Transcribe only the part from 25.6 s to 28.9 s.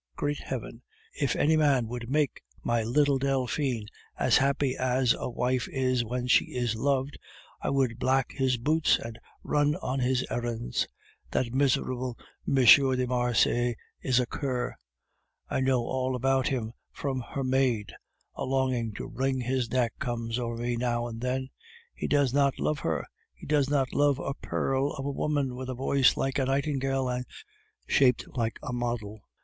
a voice like a nightingale and shaped like a